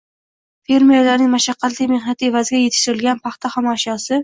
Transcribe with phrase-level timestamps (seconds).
[0.71, 4.15] Fermerlarning mashaqqatli mehnati evaziga yetishtirilgan paxta xom ashyosi